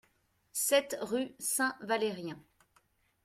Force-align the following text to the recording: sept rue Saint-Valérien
sept 0.57 0.97
rue 0.99 1.35
Saint-Valérien 1.37 2.43